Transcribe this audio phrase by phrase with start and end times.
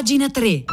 [0.00, 0.64] pagina 3.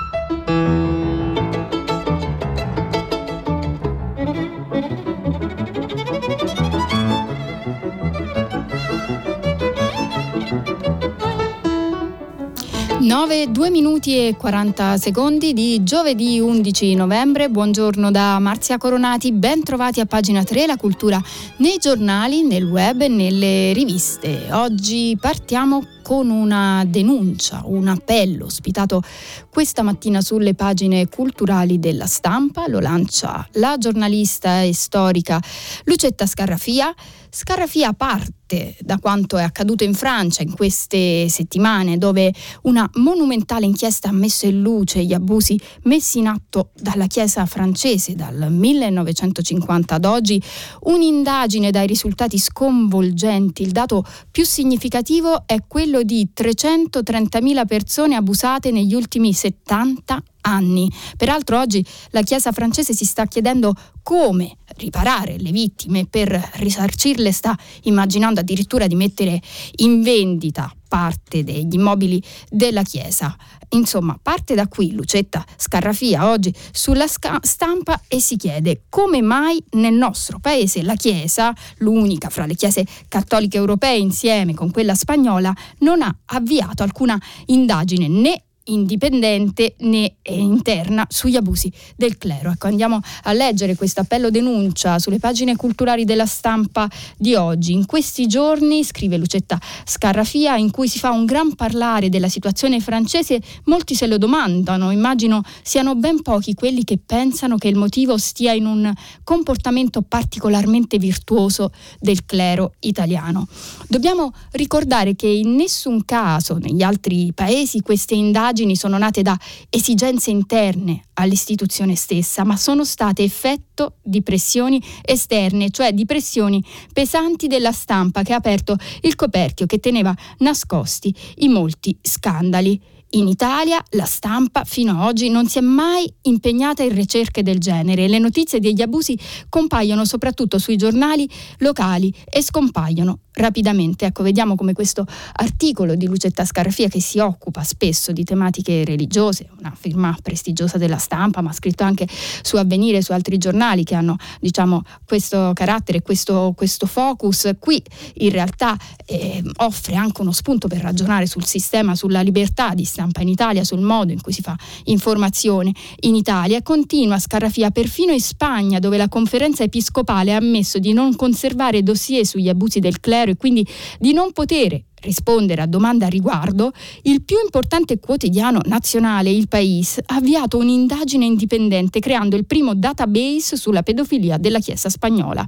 [13.01, 17.49] Nove, due minuti e 40 secondi di giovedì 11 novembre.
[17.49, 21.21] Buongiorno da Marzia Coronati, ben trovati a pagina 3 la cultura
[21.57, 24.47] nei giornali, nel web e nelle riviste.
[24.51, 29.01] Oggi partiamo con una denuncia, un appello ospitato
[29.49, 32.69] questa mattina sulle pagine culturali della stampa.
[32.69, 35.37] Lo lancia la giornalista e storica
[35.83, 36.95] Lucetta Scarrafia.
[37.29, 44.07] Scarrafia parte da quanto è accaduto in Francia in queste settimane, dove una monumentale inchiesta
[44.07, 50.05] ha messo in luce gli abusi messi in atto dalla Chiesa francese dal 1950 ad
[50.05, 50.41] oggi,
[50.83, 53.63] un'indagine dai risultati sconvolgenti.
[53.63, 60.89] Il dato più significativo è quello di 330.000 persone abusate negli ultimi 70 anni.
[61.17, 67.57] Peraltro oggi la Chiesa francese si sta chiedendo come riparare le vittime per risarcirle, sta
[67.83, 69.41] immaginando addirittura di mettere
[69.77, 73.35] in vendita parte degli immobili della Chiesa.
[73.69, 79.93] Insomma, parte da qui Lucetta Scarrafia oggi sulla stampa e si chiede come mai nel
[79.93, 86.01] nostro paese la Chiesa, l'unica fra le chiese cattoliche europee insieme con quella spagnola, non
[86.01, 92.51] ha avviato alcuna indagine né indipendente né interna sugli abusi del clero.
[92.51, 97.73] Ecco, andiamo a leggere questo appello denuncia sulle pagine culturali della stampa di oggi.
[97.73, 102.79] In questi giorni, scrive Lucetta Scarrafia, in cui si fa un gran parlare della situazione
[102.79, 104.91] francese, molti se lo domandano.
[104.91, 108.93] Immagino siano ben pochi quelli che pensano che il motivo stia in un
[109.23, 113.47] comportamento particolarmente virtuoso del clero italiano.
[113.87, 119.37] Dobbiamo ricordare che in nessun caso negli altri paesi queste indagini indagini sono nate da
[119.69, 127.47] esigenze interne all'istituzione stessa, ma sono state effetto di pressioni esterne, cioè di pressioni pesanti
[127.47, 132.79] della stampa che ha aperto il coperchio che teneva nascosti i molti scandali.
[133.11, 137.57] In Italia la stampa fino ad oggi non si è mai impegnata in ricerche del
[137.57, 138.07] genere.
[138.07, 139.17] Le notizie degli abusi
[139.47, 141.29] compaiono soprattutto sui giornali
[141.59, 144.05] locali e scompaiono rapidamente.
[144.05, 149.49] Ecco, vediamo come questo articolo di Lucetta Scarafia che si occupa spesso di tematiche religiose,
[149.59, 152.07] una firma prestigiosa della stampa, ma scritto anche
[152.41, 157.81] su Avvenire e su altri giornali che hanno, diciamo, questo carattere, questo, questo focus, qui
[158.15, 163.21] in realtà eh, offre anche uno spunto per ragionare sul sistema, sulla libertà di stampa
[163.21, 164.55] in Italia, sul modo in cui si fa
[164.85, 165.71] informazione
[166.01, 166.61] in Italia.
[166.61, 172.25] Continua Scarafia perfino in Spagna, dove la conferenza episcopale ha ammesso di non conservare dossier
[172.25, 173.65] sugli abusi del clero e quindi
[173.99, 176.71] di non poter rispondere a domande a riguardo,
[177.03, 183.55] il più importante quotidiano nazionale, Il País, ha avviato un'indagine indipendente creando il primo database
[183.55, 185.47] sulla pedofilia della Chiesa spagnola.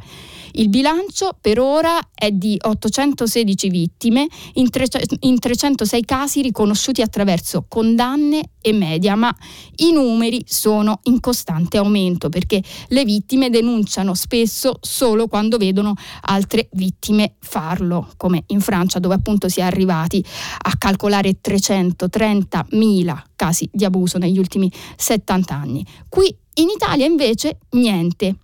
[0.53, 4.85] Il bilancio per ora è di 816 vittime in, tre,
[5.21, 9.33] in 306 casi riconosciuti attraverso condanne e media, ma
[9.77, 16.67] i numeri sono in costante aumento perché le vittime denunciano spesso solo quando vedono altre
[16.73, 20.23] vittime farlo, come in Francia dove appunto si è arrivati
[20.61, 25.85] a calcolare 330.000 casi di abuso negli ultimi 70 anni.
[26.09, 28.35] Qui in Italia invece niente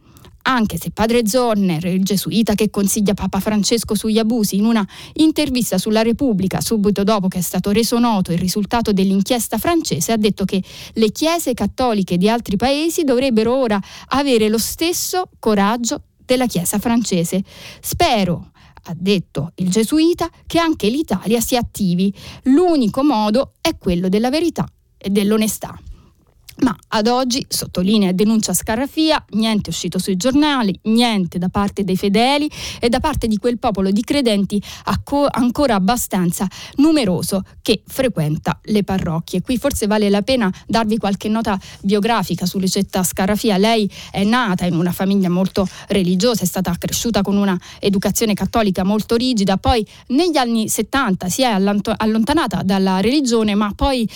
[0.48, 5.78] anche se padre Zorner, il gesuita che consiglia Papa Francesco sugli abusi, in una intervista
[5.78, 10.46] sulla Repubblica subito dopo che è stato reso noto il risultato dell'inchiesta francese, ha detto
[10.46, 10.62] che
[10.94, 13.80] le chiese cattoliche di altri paesi dovrebbero ora
[14.10, 17.44] avere lo stesso coraggio della Chiesa francese.
[17.82, 18.52] Spero
[18.88, 22.14] ha detto il gesuita, che anche l'Italia si attivi.
[22.44, 24.66] L'unico modo è quello della verità
[24.98, 25.76] e dell'onestà.
[26.58, 31.98] Ma ad oggi, sottolinea e denuncia Scarrafia, niente uscito sui giornali, niente da parte dei
[31.98, 32.50] fedeli
[32.80, 38.84] e da parte di quel popolo di credenti acco- ancora abbastanza numeroso che frequenta le
[38.84, 39.42] parrocchie.
[39.42, 43.58] Qui forse vale la pena darvi qualche nota biografica su Lucetta Scarrafia.
[43.58, 48.86] Lei è nata in una famiglia molto religiosa, è stata cresciuta con una educazione cattolica
[48.86, 54.08] molto rigida, poi negli anni 70 si è allontanata dalla religione, ma poi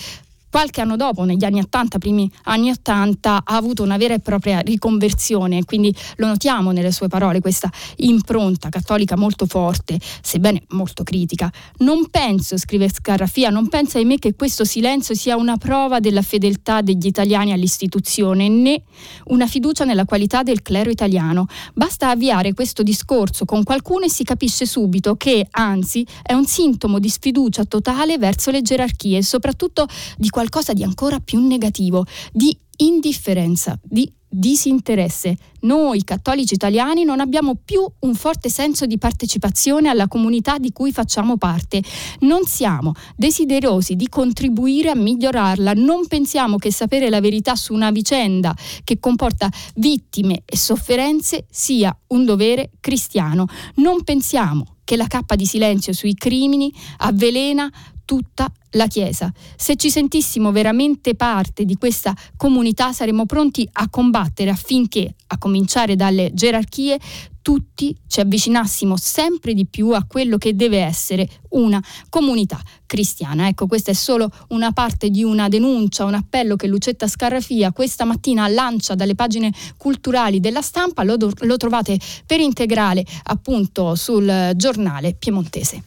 [0.50, 4.58] qualche anno dopo, negli anni 80, primi anni 80, ha avuto una vera e propria
[4.60, 11.50] riconversione, quindi lo notiamo nelle sue parole, questa impronta cattolica molto forte, sebbene molto critica.
[11.78, 16.22] Non penso, scrive Scarrafia, non pensa a me che questo silenzio sia una prova della
[16.22, 18.82] fedeltà degli italiani all'istituzione, né
[19.26, 21.46] una fiducia nella qualità del clero italiano.
[21.74, 26.98] Basta avviare questo discorso con qualcuno e si capisce subito che, anzi, è un sintomo
[26.98, 29.86] di sfiducia totale verso le gerarchie soprattutto
[30.16, 35.36] di qualcosa di ancora più negativo, di indifferenza, di disinteresse.
[35.62, 40.92] Noi cattolici italiani non abbiamo più un forte senso di partecipazione alla comunità di cui
[40.92, 41.82] facciamo parte.
[42.20, 45.74] Non siamo desiderosi di contribuire a migliorarla.
[45.74, 51.94] Non pensiamo che sapere la verità su una vicenda che comporta vittime e sofferenze sia
[52.08, 53.44] un dovere cristiano.
[53.74, 57.70] Non pensiamo che la cappa di silenzio sui crimini avvelena
[58.10, 59.32] tutta la Chiesa.
[59.54, 65.94] Se ci sentissimo veramente parte di questa comunità saremmo pronti a combattere affinché, a cominciare
[65.94, 66.98] dalle gerarchie,
[67.40, 73.46] tutti ci avvicinassimo sempre di più a quello che deve essere una comunità cristiana.
[73.46, 78.04] Ecco, questa è solo una parte di una denuncia, un appello che Lucetta Scarrafia questa
[78.04, 81.96] mattina lancia dalle pagine culturali della stampa, lo, lo trovate
[82.26, 85.84] per integrale appunto sul giornale piemontese.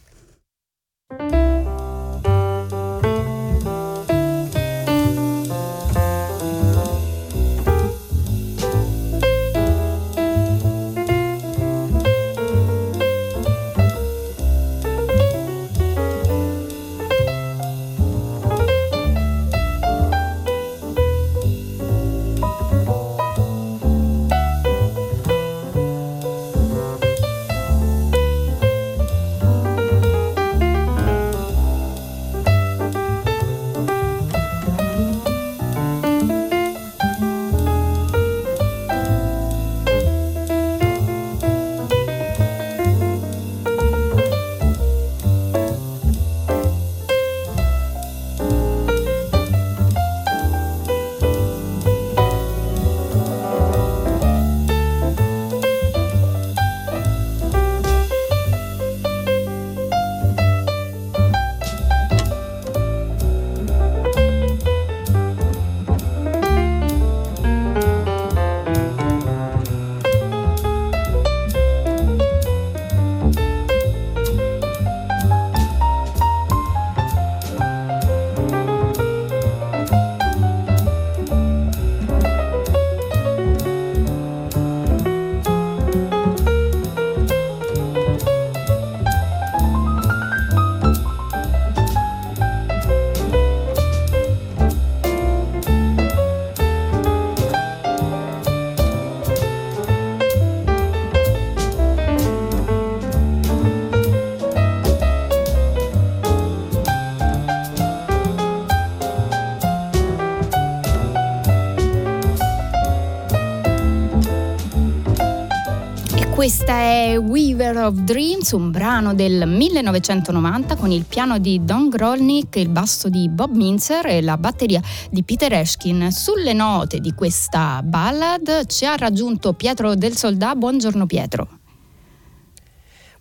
[116.64, 122.56] Questa è Weaver of Dreams, un brano del 1990 con il piano di Don Grolnick,
[122.56, 126.10] il basso di Bob Minzer e la batteria di Peter Eshkin.
[126.10, 130.56] Sulle note di questa ballad ci ha raggiunto Pietro del Soldà.
[130.56, 131.63] Buongiorno Pietro.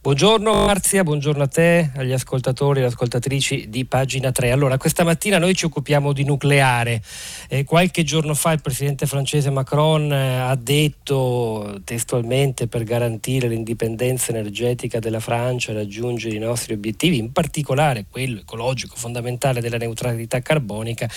[0.02, 4.50] Buongiorno Marzia, buongiorno a te, agli ascoltatori e ascoltatrici di pagina 3.
[4.50, 7.00] Allora, questa mattina noi ci occupiamo di nucleare.
[7.46, 14.32] Eh, qualche giorno fa il presidente francese Macron eh, ha detto testualmente per garantire l'indipendenza
[14.32, 20.40] energetica della Francia e raggiungere i nostri obiettivi, in particolare quello ecologico fondamentale della neutralità
[20.40, 21.08] carbonica,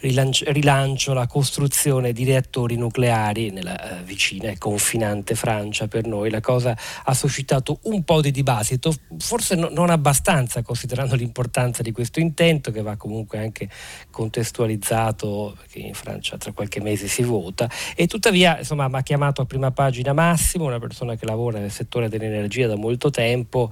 [0.00, 5.88] rilancio, rilancio la costruzione di reattori nucleari nella eh, vicina e confinante Francia.
[5.88, 11.14] Per noi la cosa ha suscitato un po' di dibattito, forse no, non abbastanza considerando
[11.14, 13.70] l'importanza di questo intento che va comunque anche
[14.10, 17.70] contestualizzato perché in Francia tra qualche mese si vota.
[17.94, 21.70] E tuttavia insomma mi ha chiamato a prima pagina Massimo, una persona che lavora nel
[21.70, 23.70] settore dell'energia da molto tempo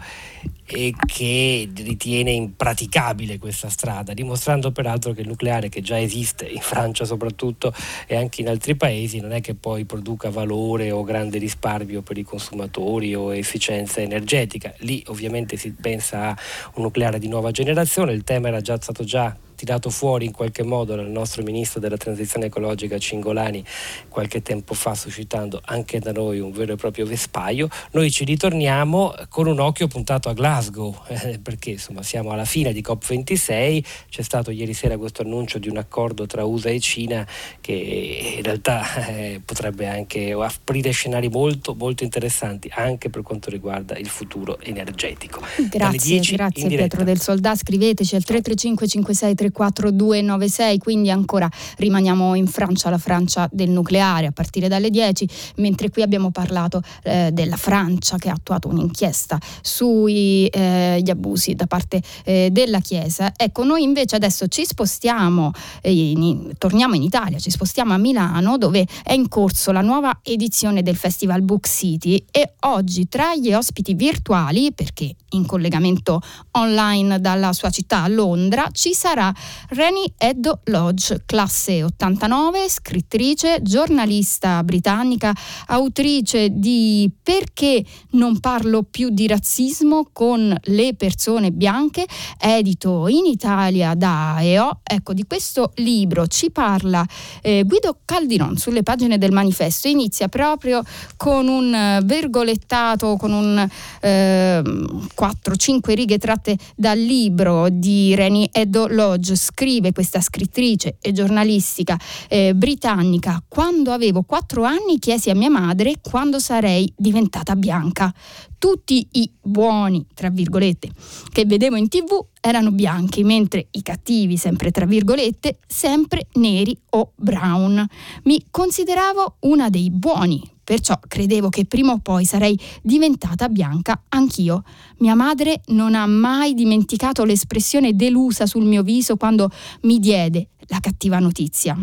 [0.64, 6.61] e che ritiene impraticabile questa strada, dimostrando peraltro che il nucleare che già esiste in
[6.61, 7.75] Francia soprattutto
[8.07, 12.16] e anche in altri paesi non è che poi produca valore o grande risparmio per
[12.16, 14.75] i consumatori o efficienza energetica energetica.
[14.78, 16.37] Lì ovviamente si pensa a
[16.75, 20.64] un nucleare di nuova generazione, il tema era già stato già tirato fuori in qualche
[20.64, 23.64] modo dal nostro ministro della transizione ecologica Cingolani
[24.09, 29.14] qualche tempo fa suscitando anche da noi un vero e proprio vespaio, noi ci ritorniamo
[29.28, 34.23] con un occhio puntato a Glasgow eh, perché insomma siamo alla fine di COP26, c'è
[34.23, 37.25] stato ieri sera questo annuncio di un accordo tra USA e Cina
[37.61, 43.97] che in realtà eh, potrebbe anche aprire scenari molto molto interessanti anche per quanto riguarda
[43.97, 45.40] il futuro energetico.
[45.71, 52.90] Grazie, grazie Pietro del Soldà, scriveteci al 335 56 4296, quindi ancora rimaniamo in Francia,
[52.90, 58.16] la Francia del nucleare a partire dalle 10, mentre qui abbiamo parlato eh, della Francia
[58.16, 63.32] che ha attuato un'inchiesta sugli eh, abusi da parte eh, della Chiesa.
[63.37, 68.59] Ecco, noi invece adesso ci spostiamo, eh, in, torniamo in Italia, ci spostiamo a Milano
[68.59, 73.52] dove è in corso la nuova edizione del Festival Book City e oggi tra gli
[73.52, 76.21] ospiti virtuali, perché in collegamento
[76.52, 79.31] online dalla sua città Londra, ci sarà
[79.68, 85.34] Reni Eddo Lodge, classe 89, scrittrice, giornalista britannica,
[85.68, 92.06] autrice di Perché non parlo più di razzismo con le persone bianche,
[92.38, 94.80] edito in Italia da EO.
[94.82, 97.06] Ecco, di questo libro ci parla
[97.40, 99.88] eh, Guido Caldiron sulle pagine del manifesto.
[99.88, 100.82] Inizia proprio
[101.16, 103.68] con un vergolettato, con un
[104.00, 109.21] eh, 4-5 righe tratte dal libro di Reni Edo Lodge.
[109.22, 111.98] Scrive questa scrittrice e giornalistica
[112.28, 113.42] eh, britannica.
[113.46, 118.12] Quando avevo 4 anni chiesi a mia madre quando sarei diventata bianca.
[118.58, 120.88] Tutti i buoni, tra virgolette,
[121.32, 127.12] che vedevo in tv erano bianchi, mentre i cattivi, sempre tra virgolette, sempre neri o
[127.16, 127.84] brown.
[128.24, 134.62] Mi consideravo una dei buoni, perciò credevo che prima o poi sarei diventata bianca anch'io.
[135.00, 139.50] Mia madre non ha mai dimenticato l'espressione delusa sul mio viso quando
[139.82, 141.76] mi diede la cattiva notizia.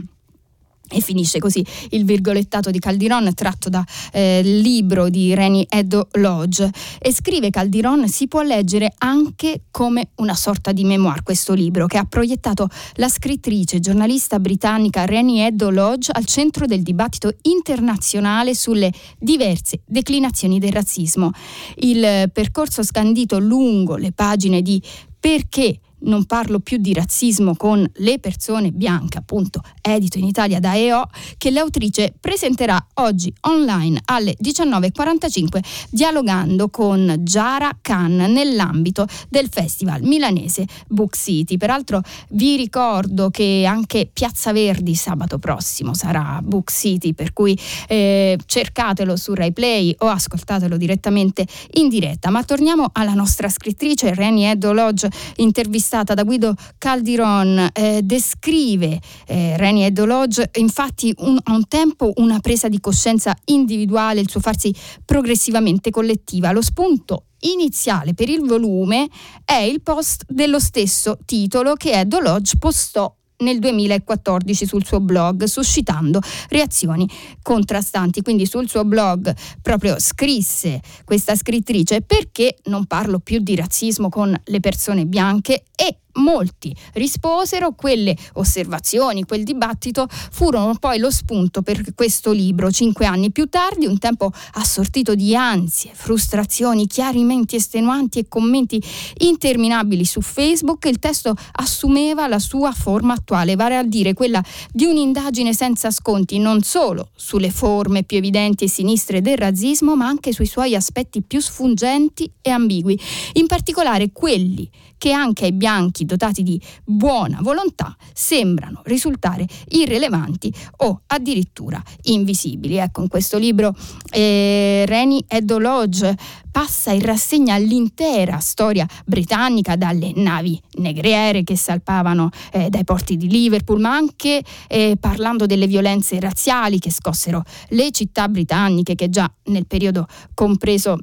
[0.91, 6.69] E finisce così il virgolettato di Caldiron tratto dal eh, libro di Reni Edo Lodge.
[7.00, 11.98] E scrive Caldiron si può leggere anche come una sorta di memoir questo libro che
[11.98, 18.91] ha proiettato la scrittrice giornalista britannica Reni Edo Lodge al centro del dibattito internazionale sulle
[19.17, 21.31] diverse declinazioni del razzismo.
[21.77, 24.81] Il percorso scandito lungo le pagine di
[25.19, 30.75] perché non parlo più di razzismo con le persone bianche, appunto edito in Italia da
[30.75, 40.03] EO, che l'autrice presenterà oggi online alle 19.45 dialogando con Jara Khan nell'ambito del festival
[40.03, 41.58] milanese Book City.
[41.58, 48.38] Peraltro vi ricordo che anche Piazza Verdi sabato prossimo sarà Book City, per cui eh,
[48.46, 52.29] cercatelo su Rai Play o ascoltatelo direttamente in diretta.
[52.29, 59.00] Ma torniamo alla nostra scrittrice Reni Edo Lodge intervistata intervistata da Guido Caldiron eh, descrive
[59.25, 64.39] eh, Reni Edolodge infatti un, a un tempo una presa di coscienza individuale, il suo
[64.39, 66.51] farsi progressivamente collettiva.
[66.51, 69.08] Lo spunto iniziale per il volume
[69.43, 75.43] è il post dello stesso titolo che Edo Lodge postò nel 2014 sul suo blog,
[75.43, 76.19] suscitando
[76.50, 77.08] reazioni
[77.41, 78.22] contrastanti.
[78.22, 84.36] Quindi sul suo blog proprio scrisse questa scrittrice perché non parlo più di razzismo con
[84.43, 91.94] le persone bianche e molti risposero, quelle osservazioni, quel dibattito furono poi lo spunto per
[91.94, 92.72] questo libro.
[92.72, 98.82] Cinque anni più tardi, un tempo assortito di ansie, frustrazioni, chiarimenti estenuanti e commenti
[99.20, 104.86] interminabili su Facebook, il testo assumeva la sua forma attuale, vale a dire quella di
[104.86, 110.32] un'indagine senza sconti non solo sulle forme più evidenti e sinistre del razzismo, ma anche
[110.32, 113.00] sui suoi aspetti più sfuggenti e ambigui,
[113.34, 121.01] in particolare quelli che anche ai bianchi dotati di buona volontà sembrano risultare irrilevanti o
[121.08, 122.75] addirittura invisibili.
[122.75, 123.74] Ecco, in questo libro
[124.12, 126.15] eh, Reni Edo Lodge
[126.51, 133.29] passa in rassegna l'intera storia britannica dalle navi negriere che salpavano eh, dai porti di
[133.29, 139.32] Liverpool, ma anche eh, parlando delle violenze razziali che scossero le città britanniche che già
[139.46, 141.00] nel periodo compreso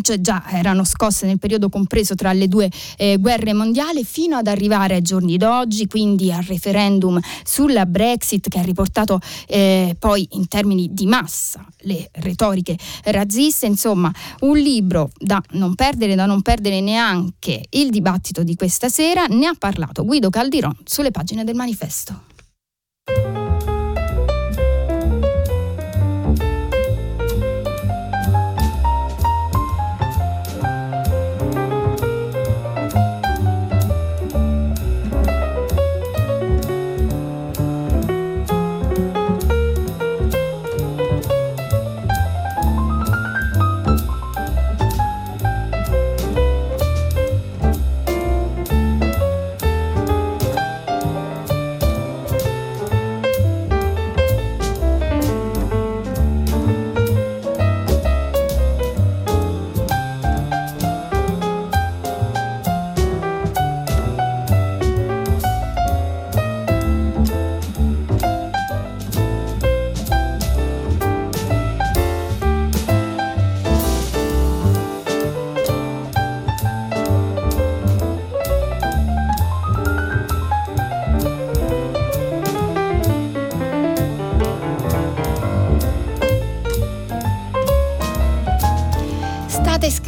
[0.00, 4.46] cioè già erano scosse nel periodo compreso tra le due eh, guerre mondiali fino ad
[4.46, 10.48] arrivare ai giorni d'oggi, quindi al referendum sulla Brexit che ha riportato eh, poi in
[10.48, 16.80] termini di massa le retoriche razziste, insomma un libro da non perdere, da non perdere
[16.80, 22.30] neanche il dibattito di questa sera, ne ha parlato Guido Caldiron sulle pagine del manifesto.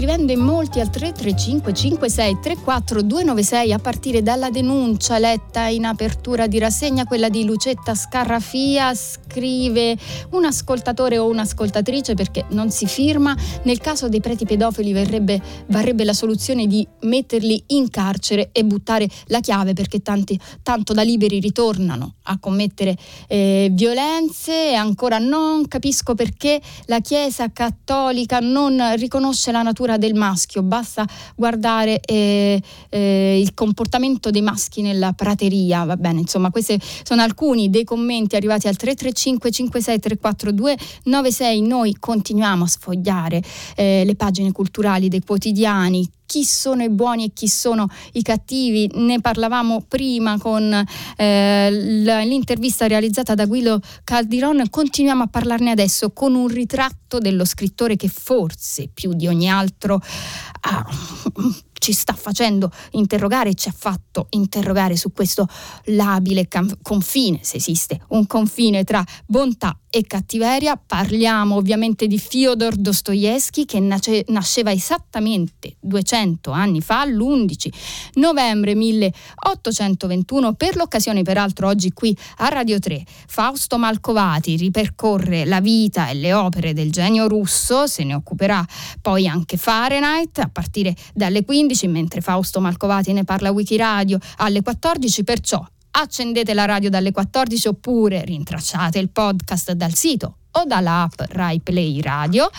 [0.05, 6.47] Scrivendo in molti al 335 56 34 296 a partire dalla denuncia letta in apertura
[6.47, 8.93] di rassegna, quella di Lucetta Scarrafia,
[9.35, 9.97] scrive
[10.31, 13.37] un ascoltatore o un'ascoltatrice perché non si firma.
[13.65, 19.09] Nel caso dei preti pedofili verrebbe, varrebbe la soluzione di metterli in carcere e buttare
[19.27, 24.71] la chiave perché tanti, tanto da liberi ritornano a commettere eh, violenze.
[24.71, 31.05] E ancora non capisco perché la Chiesa cattolica non riconosce la natura del maschio, basta
[31.35, 37.69] guardare eh, eh, il comportamento dei maschi nella prateria, va bene, insomma questi sono alcuni
[37.69, 43.43] dei commenti arrivati al 335 56 342 96, noi continuiamo a sfogliare
[43.77, 48.91] eh, le pagine culturali dei quotidiani chi sono i buoni e chi sono i cattivi.
[48.95, 50.85] Ne parlavamo prima con
[51.17, 57.97] eh, l'intervista realizzata da Guido Caldiron, continuiamo a parlarne adesso con un ritratto dello scrittore
[57.97, 60.01] che forse più di ogni altro
[60.61, 60.87] ha
[61.85, 65.47] ci sta facendo interrogare ci ha fatto interrogare su questo
[65.89, 66.49] labile
[66.81, 70.77] confine, se esiste un confine tra bontà e cattiveria.
[70.77, 77.69] Parliamo ovviamente di Fyodor Dostoevsky che nace, nasceva esattamente 200 anni fa, l'11
[78.15, 80.55] novembre 1821.
[80.55, 86.33] Per l'occasione, peraltro, oggi qui a Radio 3, Fausto Malcovati ripercorre la vita e le
[86.33, 88.67] opere del genio russo, se ne occuperà
[89.01, 94.61] poi anche Fahrenheit a partire dalle 15, mentre Fausto Malcovati ne parla a Wikiradio alle
[94.61, 95.65] 14, perciò
[95.97, 102.01] accendete la radio dalle 14 oppure rintracciate il podcast dal sito o dall'app Rai Play
[102.01, 102.51] Radio.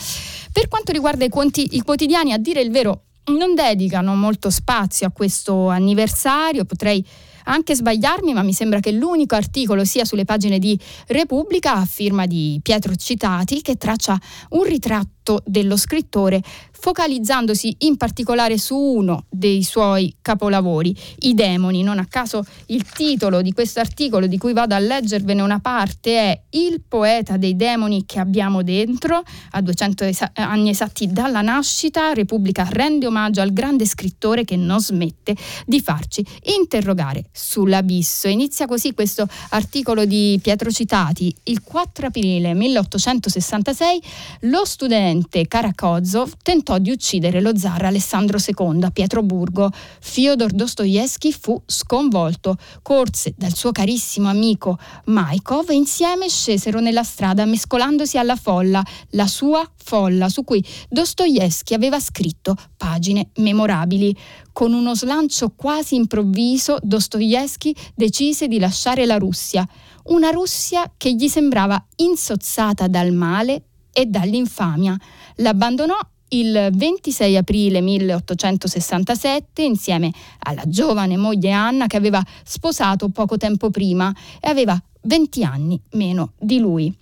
[0.51, 5.07] Per quanto riguarda i, conti, i quotidiani, a dire il vero, non dedicano molto spazio
[5.07, 7.05] a questo anniversario, potrei
[7.45, 12.25] anche sbagliarmi, ma mi sembra che l'unico articolo sia sulle pagine di Repubblica a firma
[12.25, 16.41] di Pietro Citati che traccia un ritratto dello scrittore
[16.85, 21.81] focalizzandosi in particolare su uno dei suoi capolavori, I demoni.
[21.81, 26.11] Non a caso il titolo di questo articolo, di cui vado a leggervene una parte,
[26.15, 29.24] è Il poeta dei demoni che abbiamo dentro.
[29.51, 34.79] A 200 esa- anni esatti dalla nascita, Repubblica rende omaggio al grande scrittore che non
[34.79, 36.24] smette di farci
[36.57, 38.29] interrogare sull'abisso.
[38.29, 41.35] Inizia così questo articolo di Pietro Citati.
[41.43, 44.01] Il 4 aprile 1866
[44.41, 49.69] lo studente Karakozov tentò di uccidere lo zar Alessandro II a Pietroburgo.
[50.00, 57.45] Fyodor Dostoevsky fu sconvolto, corse dal suo carissimo amico Maikov e insieme scesero nella strada
[57.45, 64.15] mescolandosi alla folla, la sua folla su cui Dostoevsky aveva scritto pagine memorabili.
[64.55, 69.68] Con uno slancio quasi improvviso, Dostoevsky decise di lasciare la Russia,
[70.05, 74.98] una Russia che gli sembrava insozzata dal male e dall'infamia.
[75.39, 75.98] L'abbandonò
[76.29, 84.15] il 26 aprile 1867 insieme alla giovane moglie Anna che aveva sposato poco tempo prima
[84.39, 86.96] e aveva 20 anni meno di lui.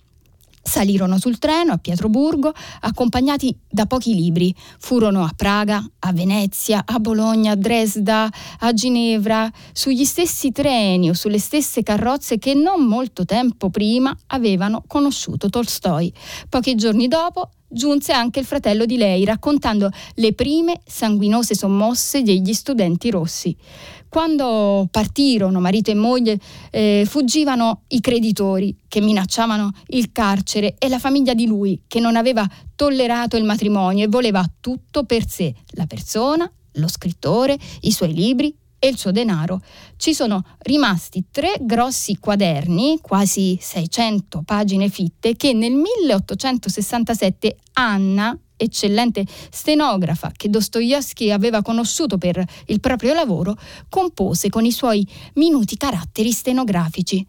[0.66, 2.50] Salirono sul treno a Pietroburgo
[2.80, 4.52] accompagnati da pochi libri.
[4.78, 8.28] Furono a Praga, a Venezia, a Bologna, a Dresda,
[8.60, 14.82] a Ginevra, sugli stessi treni o sulle stesse carrozze che non molto tempo prima avevano
[14.86, 16.12] conosciuto Tolstoi.
[16.48, 22.54] Pochi giorni dopo giunse anche il fratello di lei raccontando le prime sanguinose sommosse degli
[22.54, 23.54] studenti rossi.
[24.14, 26.38] Quando partirono marito e moglie
[26.70, 32.14] eh, fuggivano i creditori che minacciavano il carcere e la famiglia di lui che non
[32.14, 38.14] aveva tollerato il matrimonio e voleva tutto per sé, la persona, lo scrittore, i suoi
[38.14, 39.60] libri e il suo denaro.
[39.96, 49.24] Ci sono rimasti tre grossi quaderni, quasi 600 pagine fitte, che nel 1867 Anna, eccellente
[49.50, 53.56] stenografa che Dostoevsky aveva conosciuto per il proprio lavoro,
[53.88, 57.26] compose con i suoi minuti caratteri stenografici.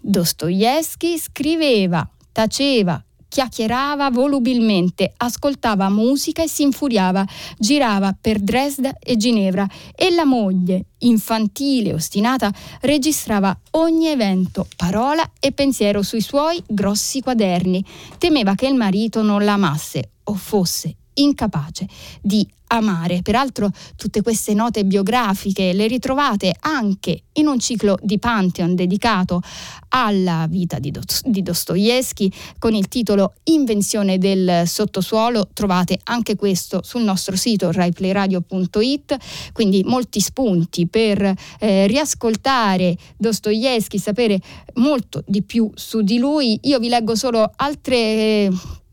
[0.00, 7.24] Dostoevsky scriveva, taceva, chiacchierava volubilmente, ascoltava musica e si infuriava,
[7.56, 9.66] girava per Dresda e Ginevra
[9.96, 17.22] e la moglie, infantile e ostinata, registrava ogni evento, parola e pensiero sui suoi grossi
[17.22, 17.82] quaderni.
[18.18, 21.86] Temeva che il marito non la amasse o fosse incapace
[22.20, 23.20] di amare.
[23.22, 29.40] Peraltro tutte queste note biografiche le ritrovate anche in un ciclo di Pantheon dedicato
[29.88, 35.48] alla vita di, Dost- di Dostoevsky con il titolo Invenzione del sottosuolo.
[35.52, 39.16] Trovate anche questo sul nostro sito raiplayradio.it,
[39.52, 44.40] quindi molti spunti per eh, riascoltare Dostoevsky, sapere
[44.74, 46.58] molto di più su di lui.
[46.62, 48.50] Io vi leggo solo altre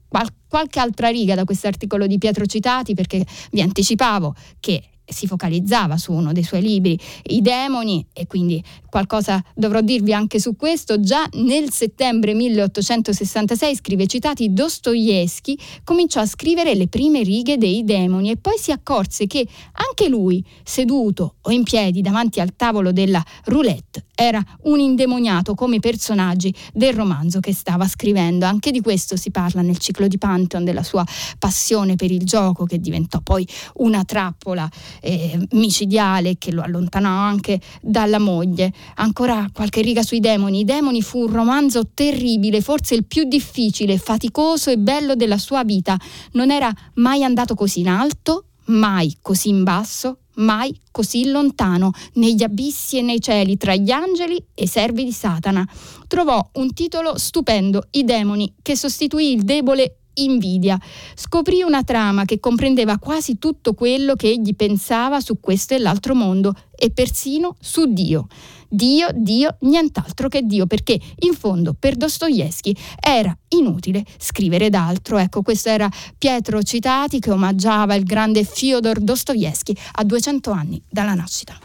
[0.07, 0.38] qualche
[0.79, 6.13] altra riga da questo articolo di Pietro Citati perché vi anticipavo che si focalizzava su
[6.13, 10.99] uno dei suoi libri, I demoni, e quindi qualcosa dovrò dirvi anche su questo.
[10.99, 18.31] Già nel settembre 1866, scrive citati, Dostoevsky cominciò a scrivere le prime righe dei demoni
[18.31, 23.23] e poi si accorse che anche lui, seduto o in piedi davanti al tavolo della
[23.45, 28.45] roulette, era un indemoniato come i personaggi del romanzo che stava scrivendo.
[28.45, 31.05] Anche di questo si parla nel ciclo di Pantheon, della sua
[31.37, 34.69] passione per il gioco che diventò poi una trappola
[35.01, 38.71] eh, micidiale che lo allontanò anche dalla moglie.
[38.95, 40.59] Ancora qualche riga sui demoni.
[40.59, 45.63] I demoni fu un romanzo terribile, forse il più difficile, faticoso e bello della sua
[45.63, 45.97] vita.
[46.33, 52.43] Non era mai andato così in alto, mai così in basso, mai così lontano, negli
[52.43, 55.67] abissi e nei cieli, tra gli angeli e i servi di Satana.
[56.07, 60.79] Trovò un titolo stupendo, I demoni, che sostituì il debole invidia.
[61.15, 66.15] Scoprì una trama che comprendeva quasi tutto quello che egli pensava su questo e l'altro
[66.15, 68.27] mondo e persino su Dio.
[68.71, 75.17] Dio, Dio, nient'altro che Dio, perché in fondo per Dostoevsky era inutile scrivere d'altro.
[75.17, 81.15] Ecco, questo era Pietro Citati che omaggiava il grande Fyodor Dostoevsky a 200 anni dalla
[81.15, 81.57] nascita.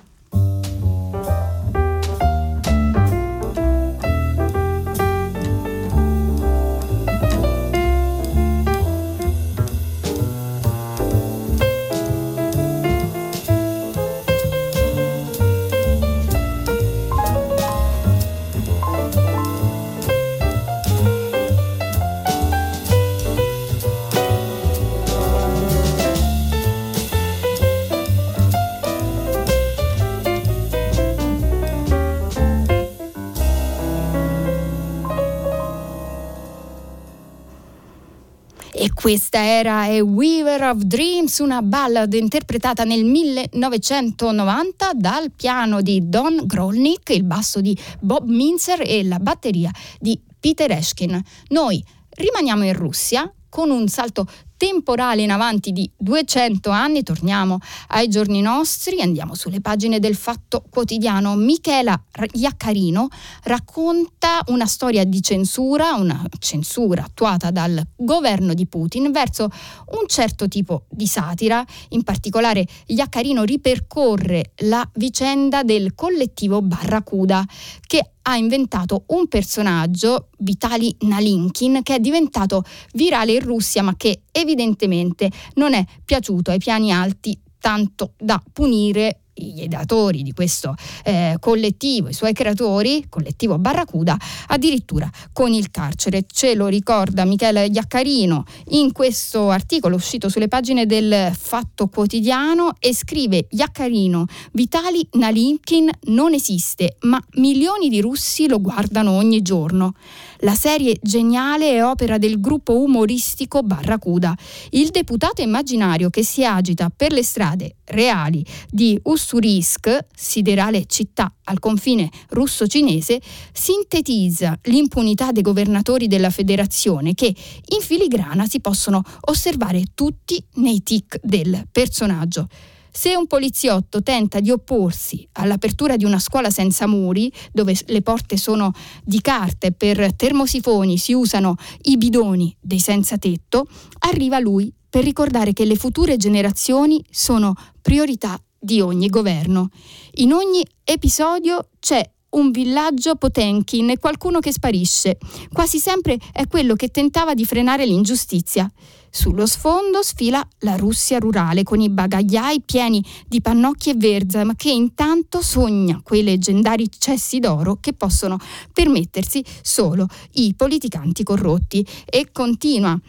[39.05, 46.41] Questa era A Weaver of Dreams, una ballad interpretata nel 1990 dal piano di Don
[46.47, 51.23] Grolnick, il basso di Bob Minzer e la batteria di Peter Eshkin.
[51.49, 58.09] Noi rimaniamo in Russia con un salto temporale in avanti di 200 anni, torniamo ai
[58.09, 61.37] giorni nostri, andiamo sulle pagine del Fatto Quotidiano.
[61.37, 61.97] Michela
[62.33, 63.07] Iaccarino
[63.45, 70.49] racconta una storia di censura, una censura attuata dal governo di Putin verso un certo
[70.49, 71.65] tipo di satira.
[71.91, 77.47] In particolare Iaccarino ripercorre la vicenda del collettivo Barracuda
[77.87, 84.23] che ha inventato un personaggio, Vitali Nalinkin, che è diventato virale in Russia ma che
[84.33, 91.37] evidentemente non è piaciuto ai piani alti tanto da punire gli ideatori di questo eh,
[91.41, 94.17] collettivo, i suoi creatori, collettivo Barracuda,
[94.49, 96.25] addirittura con il carcere.
[96.31, 102.95] Ce lo ricorda Michele Iaccarino in questo articolo uscito sulle pagine del Fatto Quotidiano e
[102.95, 109.95] scrive Iaccarino, Vitali Nalinkin non esiste, ma milioni di russi lo guardano ogni giorno.
[110.39, 114.37] La serie geniale è opera del gruppo umoristico Barracuda.
[114.71, 121.59] Il deputato immaginario che si agita per le strade reali di Ussurisk, siderale città al
[121.59, 123.21] confine russo-cinese,
[123.53, 131.19] sintetizza l'impunità dei governatori della federazione che in filigrana si possono osservare tutti nei tic
[131.23, 132.49] del personaggio.
[132.97, 138.37] Se un poliziotto tenta di opporsi all'apertura di una scuola senza muri, dove le porte
[138.37, 138.71] sono
[139.03, 143.67] di carte, per termosifoni si usano i bidoni dei senza tetto,
[143.99, 149.71] arriva lui per ricordare che le future generazioni sono priorità di ogni governo.
[150.19, 155.19] In ogni episodio c'è un villaggio Potenkin e qualcuno che sparisce.
[155.53, 158.71] Quasi sempre è quello che tentava di frenare l'ingiustizia.
[159.17, 164.57] Sullo sfondo sfila la Russia rurale con i bagagliai pieni di pannocchi e verza, ma
[164.57, 168.39] che intanto sogna quei leggendari cessi d'oro che possono
[168.73, 171.87] permettersi solo i politicanti corrotti.
[172.05, 173.01] E continua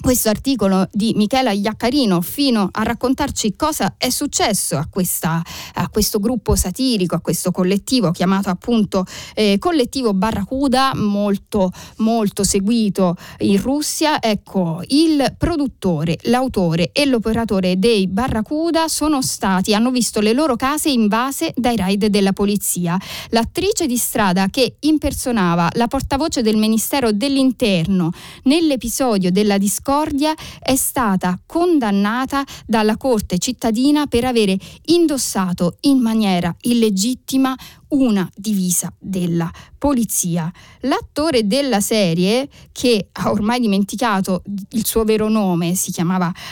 [0.00, 5.42] questo articolo di Michela Iaccarino fino a raccontarci cosa è successo a, questa,
[5.74, 9.04] a questo gruppo satirico, a questo collettivo chiamato appunto
[9.34, 14.20] eh, Collettivo Barracuda, molto, molto seguito in Russia.
[14.20, 20.90] Ecco, il produttore, l'autore e l'operatore dei Barracuda sono stati, hanno visto le loro case
[20.90, 22.98] invase dai raid della polizia.
[23.30, 28.10] L'attrice di strada che impersonava la portavoce del Ministero dell'Interno
[28.44, 36.52] nell'episodio della discordia Concordia è stata condannata dalla Corte cittadina per avere indossato in maniera
[36.62, 37.54] illegittima
[37.88, 40.50] una divisa della polizia.
[40.80, 45.92] L'attore della serie, che ha ormai dimenticato il suo vero nome, si,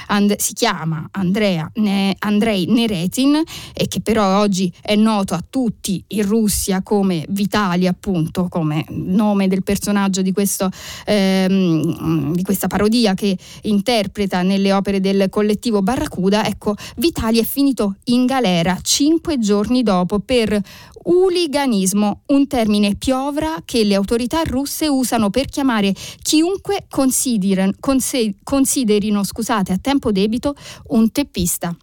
[0.06, 3.42] And- si chiama Andrea ne- Andrei Neretin
[3.72, 9.48] e che però oggi è noto a tutti in Russia come Vitali, appunto, come nome
[9.48, 10.70] del personaggio di, questo,
[11.06, 17.96] ehm, di questa parodia che interpreta nelle opere del collettivo Barracuda, ecco, Vitali è finito
[18.04, 20.60] in galera cinque giorni dopo per
[21.04, 27.72] Uliganismo, un termine piovra che le autorità russe usano per chiamare chiunque considerino,
[28.42, 30.54] considerino scusate, a tempo debito
[30.88, 31.76] un teppista.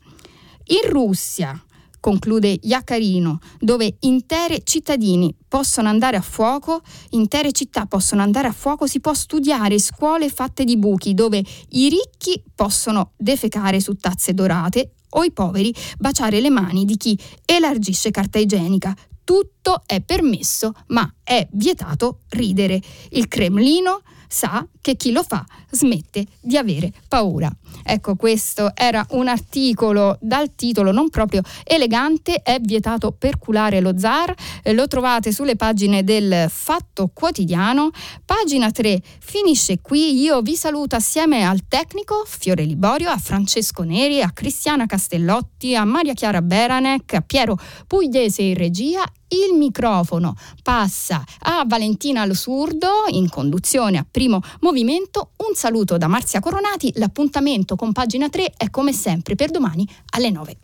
[0.66, 1.62] In Russia,
[2.00, 6.82] conclude Iaccarino, dove intere cittadini possono andare a fuoco,
[7.12, 11.90] intere città possono andare a fuoco, si può studiare scuole fatte di buchi dove i
[11.90, 18.12] ricchi possono defecare su tazze dorate o i poveri baciare le mani di chi elargisce
[18.12, 22.82] carta igienica tutto è permesso, ma è vietato ridere.
[23.10, 24.02] Il Cremlino
[24.32, 27.52] sa che chi lo fa smette di avere paura.
[27.84, 34.34] Ecco, questo era un articolo dal titolo non proprio elegante, è vietato perculare lo zar,
[34.64, 37.92] eh, lo trovate sulle pagine del Fatto Quotidiano,
[38.26, 44.22] pagina 3 finisce qui, io vi saluto assieme al tecnico Fiore Liborio, a Francesco Neri,
[44.22, 51.24] a Cristiana Castellotti, a Maria Chiara Beranec, a Piero Pugliese in regia il microfono passa
[51.40, 55.32] a Valentina Losurdo in conduzione a primo movimento.
[55.38, 60.30] Un saluto da Marzia Coronati, l'appuntamento con pagina 3 è come sempre per domani alle
[60.30, 60.58] 9.